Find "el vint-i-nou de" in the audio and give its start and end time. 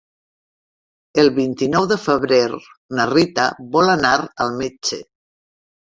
1.23-1.99